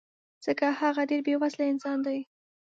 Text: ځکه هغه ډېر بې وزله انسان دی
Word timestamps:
ځکه 0.45 0.65
هغه 0.79 1.01
ډېر 1.09 1.21
بې 1.27 1.35
وزله 1.41 1.65
انسان 1.73 1.97
دی 2.05 2.19